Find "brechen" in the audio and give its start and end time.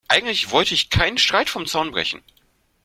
1.91-2.23